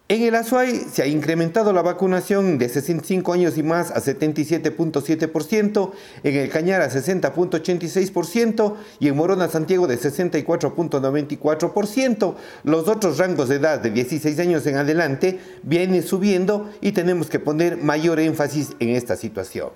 En 0.09 0.23
el 0.23 0.35
Azuay 0.35 0.85
se 0.93 1.03
ha 1.03 1.07
incrementado 1.07 1.73
la 1.73 1.81
vacunación 1.81 2.59
de 2.59 2.69
65 2.69 3.33
años 3.33 3.57
y 3.57 3.63
más 3.63 3.93
a 3.93 4.03
77.7%, 4.03 5.93
en 6.23 6.37
el 6.37 6.51
Cañar 6.51 6.83
a 6.83 6.91
60.86% 6.91 8.75
y 9.01 9.09
en 9.09 9.17
Morona 9.17 9.49
Santiago 9.49 9.87
de 9.87 9.99
64.94%. 9.99 12.35
Los 12.65 12.89
otros 12.89 13.17
rangos 13.17 13.49
de 13.49 13.57
edad 13.57 13.81
de 13.81 13.91
16 13.91 14.39
años 14.39 14.67
en 14.67 14.77
adelante 14.77 15.41
vienen 15.63 16.03
subiendo 16.03 16.69
y 16.83 16.93
tenemos 16.93 17.31
que 17.31 17.39
poner 17.39 17.79
mayor 17.79 18.21
énfasis 18.21 18.77
en 18.81 18.91
esta 18.91 19.17
situación. 19.17 19.71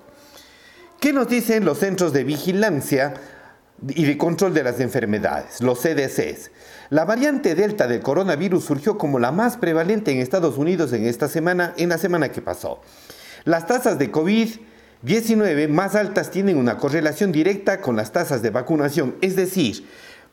¿Qué 0.99 1.13
nos 1.13 1.29
dicen 1.29 1.65
los 1.65 1.79
centros 1.79 2.13
de 2.13 2.23
vigilancia 2.23 3.15
y 3.87 4.05
de 4.05 4.17
control 4.17 4.53
de 4.53 4.63
las 4.63 4.79
enfermedades, 4.79 5.61
los 5.61 5.79
CDCs. 5.79 6.51
La 6.89 7.05
variante 7.05 7.55
Delta 7.55 7.87
del 7.87 8.01
coronavirus 8.01 8.63
surgió 8.63 8.97
como 8.97 9.19
la 9.19 9.31
más 9.31 9.57
prevalente 9.57 10.11
en 10.11 10.19
Estados 10.19 10.57
Unidos 10.57 10.93
en 10.93 11.05
esta 11.05 11.27
semana, 11.27 11.73
en 11.77 11.89
la 11.89 11.97
semana 11.97 12.29
que 12.29 12.41
pasó. 12.41 12.81
Las 13.43 13.67
tasas 13.67 13.99
de 13.99 14.11
COVID-19 14.11 15.67
más 15.69 15.95
altas 15.95 16.31
tienen 16.31 16.57
una 16.57 16.77
correlación 16.77 17.31
directa 17.31 17.81
con 17.81 17.95
las 17.95 18.11
tasas 18.11 18.41
de 18.41 18.49
vacunación, 18.49 19.15
es 19.21 19.35
decir, 19.35 19.85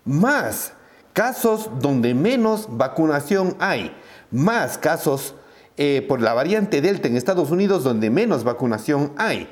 más 0.04 0.72
casos 1.12 1.70
donde 1.80 2.14
menos 2.14 2.66
vacunación 2.70 3.56
hay, 3.58 3.94
más 4.30 4.78
casos 4.78 5.34
eh, 5.76 6.04
por 6.08 6.20
la 6.20 6.34
variante 6.34 6.80
Delta 6.80 7.08
en 7.08 7.16
Estados 7.16 7.50
Unidos 7.50 7.84
donde 7.84 8.10
menos 8.10 8.44
vacunación 8.44 9.12
hay. 9.16 9.48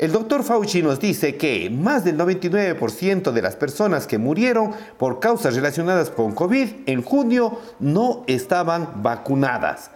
El 0.00 0.12
doctor 0.12 0.44
Fauci 0.44 0.82
nos 0.82 0.98
dice 0.98 1.36
que 1.36 1.68
más 1.68 2.04
del 2.04 2.16
99% 2.16 3.32
de 3.32 3.42
las 3.42 3.54
personas 3.56 4.06
que 4.06 4.16
murieron 4.16 4.72
por 4.96 5.20
causas 5.20 5.54
relacionadas 5.54 6.08
con 6.08 6.32
COVID 6.32 6.68
en 6.86 7.02
junio 7.02 7.60
no 7.80 8.24
estaban 8.26 9.02
vacunadas. 9.02 9.90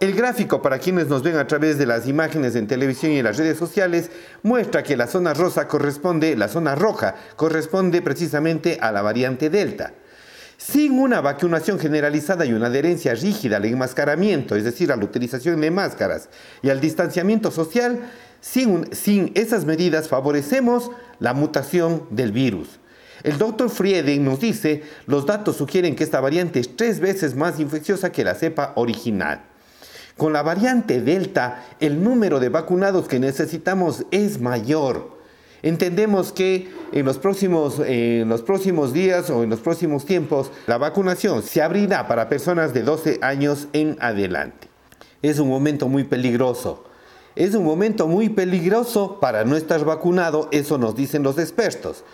El 0.00 0.14
gráfico 0.14 0.62
para 0.62 0.78
quienes 0.78 1.08
nos 1.08 1.22
ven 1.22 1.36
a 1.36 1.46
través 1.46 1.76
de 1.76 1.84
las 1.84 2.08
imágenes 2.08 2.56
en 2.56 2.66
televisión 2.66 3.12
y 3.12 3.18
en 3.18 3.24
las 3.24 3.36
redes 3.36 3.58
sociales 3.58 4.10
muestra 4.42 4.82
que 4.82 4.96
la 4.96 5.08
zona 5.08 5.34
rosa 5.34 5.68
corresponde, 5.68 6.38
la 6.38 6.48
zona 6.48 6.74
roja 6.74 7.14
corresponde 7.36 8.00
precisamente 8.00 8.78
a 8.80 8.92
la 8.92 9.02
variante 9.02 9.50
Delta. 9.50 9.92
Sin 10.56 10.98
una 10.98 11.20
vacunación 11.20 11.78
generalizada 11.78 12.46
y 12.46 12.54
una 12.54 12.68
adherencia 12.68 13.14
rígida 13.14 13.58
al 13.58 13.66
enmascaramiento, 13.66 14.56
es 14.56 14.64
decir, 14.64 14.90
a 14.90 14.96
la 14.96 15.04
utilización 15.04 15.60
de 15.60 15.70
máscaras 15.70 16.30
y 16.62 16.70
al 16.70 16.80
distanciamiento 16.80 17.50
social, 17.50 18.00
sin, 18.44 19.32
esas 19.34 19.64
medidas 19.64 20.08
favorecemos 20.08 20.90
la 21.18 21.32
mutación 21.32 22.02
del 22.10 22.30
virus. 22.30 22.78
El 23.22 23.38
doctor 23.38 23.70
Frieden 23.70 24.22
nos 24.22 24.40
dice, 24.40 24.82
los 25.06 25.24
datos 25.24 25.56
sugieren 25.56 25.96
que 25.96 26.04
esta 26.04 26.20
variante 26.20 26.60
es 26.60 26.76
tres 26.76 27.00
veces 27.00 27.34
más 27.34 27.58
infecciosa 27.58 28.12
que 28.12 28.22
la 28.22 28.34
cepa 28.34 28.72
original. 28.76 29.40
Con 30.18 30.34
la 30.34 30.42
variante 30.42 31.00
Delta, 31.00 31.64
el 31.80 32.04
número 32.04 32.38
de 32.38 32.50
vacunados 32.50 33.08
que 33.08 33.18
necesitamos 33.18 34.04
es 34.10 34.40
mayor. 34.40 35.18
Entendemos 35.62 36.30
que 36.30 36.68
en 36.92 37.06
los, 37.06 37.16
próximos, 37.16 37.78
días 38.92 39.30
o 39.30 39.42
en 39.42 39.48
los 39.48 39.60
próximos 39.60 40.04
tiempos, 40.04 40.50
la 40.66 40.76
vacunación 40.76 41.42
se 41.42 41.62
abrirá 41.62 42.06
para 42.06 42.28
personas 42.28 42.74
de 42.74 42.82
12 42.82 43.20
años 43.22 43.68
en 43.72 43.96
adelante. 44.00 44.68
Es 45.22 45.38
un 45.38 45.48
momento 45.48 45.88
muy 45.88 46.04
peligroso 46.04 46.84
es 47.36 47.54
un 47.54 47.64
momento 47.64 48.06
muy 48.06 48.28
peligroso 48.28 49.18
para 49.20 49.44
no 49.44 49.56
estar 49.56 49.84
vacunado, 49.84 50.48
eso 50.52 50.78
nos 50.78 50.94
dicen 50.94 51.22
los 51.22 51.38
expertos. 51.38 52.04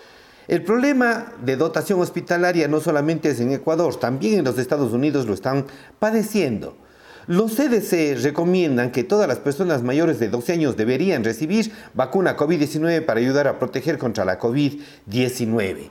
El 0.49 0.65
problema 0.65 1.33
de 1.45 1.57
dotación 1.57 2.01
hospitalaria 2.01 2.67
no 2.67 2.81
solamente 2.81 3.31
es 3.31 3.41
en 3.41 3.53
Ecuador, 3.53 3.95
también 3.97 4.41
en 4.41 4.45
los 4.45 4.59
Estados 4.59 4.93
Unidos 4.93 5.27
lo 5.27 5.35
están 5.35 5.67
padeciendo. 5.99 6.77
Los 7.27 7.53
CDC 7.55 8.23
recomiendan 8.23 8.91
que 8.91 9.05
todas 9.05 9.29
las 9.29 9.39
personas 9.39 9.83
mayores 9.83 10.19
de 10.19 10.31
12 10.31 10.55
años 10.55 10.77
deberían 10.77 11.23
recibir 11.23 11.71
vacuna 11.95 12.37
COVID-19 12.37 13.05
para 13.05 13.21
ayudar 13.21 13.47
a 13.47 13.59
proteger 13.59 13.99
contra 13.99 14.25
la 14.25 14.41
COVID-19. 14.41 15.91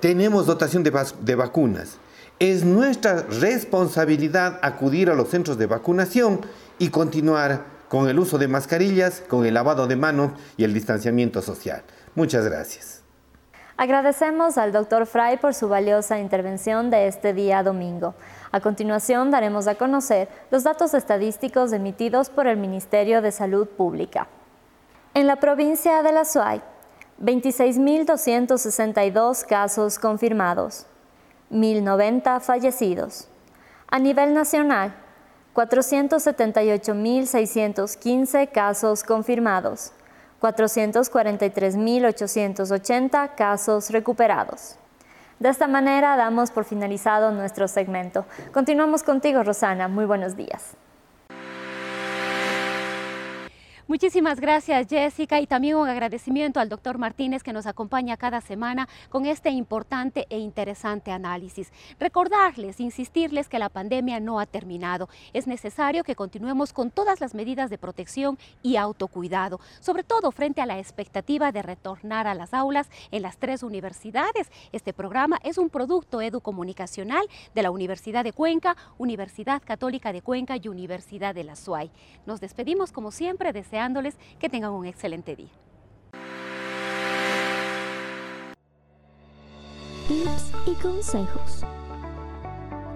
Tenemos 0.00 0.46
dotación 0.46 0.82
de, 0.84 0.92
de, 1.20 1.34
vacunas. 1.34 1.96
Es 2.38 2.64
nuestra 2.64 3.22
responsabilidad 3.22 4.58
acudir 4.62 5.10
a 5.10 5.14
los 5.14 5.28
centros 5.28 5.58
de 5.58 5.66
vacunación 5.66 6.40
y 6.78 6.88
continuar 6.88 7.71
con 7.92 8.08
el 8.08 8.18
uso 8.18 8.38
de 8.38 8.48
mascarillas, 8.48 9.20
con 9.20 9.44
el 9.44 9.52
lavado 9.52 9.86
de 9.86 9.96
manos 9.96 10.32
y 10.56 10.64
el 10.64 10.72
distanciamiento 10.72 11.42
social. 11.42 11.82
Muchas 12.14 12.46
gracias. 12.46 13.02
Agradecemos 13.76 14.56
al 14.56 14.72
doctor 14.72 15.04
Fry 15.04 15.36
por 15.38 15.52
su 15.52 15.68
valiosa 15.68 16.18
intervención 16.18 16.88
de 16.88 17.06
este 17.06 17.34
día 17.34 17.62
domingo. 17.62 18.14
A 18.50 18.60
continuación 18.60 19.30
daremos 19.30 19.66
a 19.66 19.74
conocer 19.74 20.30
los 20.50 20.64
datos 20.64 20.94
estadísticos 20.94 21.74
emitidos 21.74 22.30
por 22.30 22.46
el 22.46 22.56
Ministerio 22.56 23.20
de 23.20 23.30
Salud 23.30 23.68
Pública. 23.68 24.26
En 25.12 25.26
la 25.26 25.36
provincia 25.36 26.02
de 26.02 26.12
La 26.12 26.24
Suay, 26.24 26.62
26.262 27.22 29.44
casos 29.44 29.98
confirmados, 29.98 30.86
1.090 31.50 32.40
fallecidos. 32.40 33.28
A 33.86 33.98
nivel 33.98 34.32
nacional, 34.32 34.94
478.615 35.54 38.50
casos 38.50 39.04
confirmados, 39.04 39.92
443.880 40.40 43.34
casos 43.34 43.90
recuperados. 43.90 44.76
De 45.38 45.48
esta 45.48 45.68
manera 45.68 46.16
damos 46.16 46.50
por 46.50 46.64
finalizado 46.64 47.30
nuestro 47.32 47.68
segmento. 47.68 48.26
Continuamos 48.52 49.02
contigo, 49.02 49.42
Rosana. 49.42 49.88
Muy 49.88 50.04
buenos 50.04 50.36
días. 50.36 50.76
Muchísimas 53.92 54.40
gracias 54.40 54.86
Jessica 54.88 55.38
y 55.38 55.46
también 55.46 55.76
un 55.76 55.86
agradecimiento 55.86 56.60
al 56.60 56.70
doctor 56.70 56.96
Martínez 56.96 57.42
que 57.42 57.52
nos 57.52 57.66
acompaña 57.66 58.16
cada 58.16 58.40
semana 58.40 58.88
con 59.10 59.26
este 59.26 59.50
importante 59.50 60.26
e 60.30 60.38
interesante 60.38 61.12
análisis. 61.12 61.70
Recordarles, 62.00 62.80
insistirles 62.80 63.50
que 63.50 63.58
la 63.58 63.68
pandemia 63.68 64.18
no 64.18 64.40
ha 64.40 64.46
terminado. 64.46 65.10
Es 65.34 65.46
necesario 65.46 66.04
que 66.04 66.14
continuemos 66.14 66.72
con 66.72 66.90
todas 66.90 67.20
las 67.20 67.34
medidas 67.34 67.68
de 67.68 67.76
protección 67.76 68.38
y 68.62 68.76
autocuidado, 68.76 69.60
sobre 69.80 70.04
todo 70.04 70.32
frente 70.32 70.62
a 70.62 70.66
la 70.66 70.78
expectativa 70.78 71.52
de 71.52 71.60
retornar 71.60 72.26
a 72.26 72.32
las 72.32 72.54
aulas 72.54 72.88
en 73.10 73.20
las 73.20 73.36
tres 73.36 73.62
universidades. 73.62 74.50
Este 74.72 74.94
programa 74.94 75.38
es 75.44 75.58
un 75.58 75.68
producto 75.68 76.22
educomunicacional 76.22 77.26
de 77.54 77.62
la 77.62 77.70
Universidad 77.70 78.24
de 78.24 78.32
Cuenca, 78.32 78.74
Universidad 78.96 79.60
Católica 79.62 80.14
de 80.14 80.22
Cuenca 80.22 80.56
y 80.56 80.68
Universidad 80.68 81.34
de 81.34 81.44
la 81.44 81.56
SUAY. 81.56 81.90
Nos 82.24 82.40
despedimos 82.40 82.90
como 82.90 83.10
siempre 83.10 83.52
deseando 83.52 83.81
que 84.38 84.48
tengan 84.48 84.72
un 84.72 84.86
excelente 84.86 85.34
día. 85.34 85.50
Tips 90.06 90.52
y 90.66 90.74
consejos. 90.80 91.64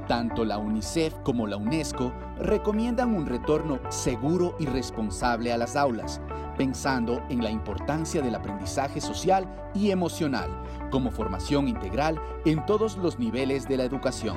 Tanto 0.06 0.44
la 0.44 0.58
UNICEF 0.58 1.14
como 1.24 1.48
la 1.48 1.56
UNESCO 1.56 2.12
recomiendan 2.38 3.16
un 3.16 3.26
retorno 3.26 3.80
seguro 3.90 4.54
y 4.60 4.66
responsable 4.66 5.52
a 5.52 5.58
las 5.58 5.74
aulas, 5.74 6.20
pensando 6.56 7.20
en 7.30 7.42
la 7.42 7.50
importancia 7.50 8.22
del 8.22 8.36
aprendizaje 8.36 9.00
social 9.00 9.48
y 9.74 9.90
emocional 9.90 10.48
como 10.90 11.10
formación 11.10 11.66
integral 11.66 12.20
en 12.44 12.64
todos 12.64 12.96
los 12.96 13.18
niveles 13.18 13.66
de 13.66 13.78
la 13.78 13.84
educación. 13.84 14.36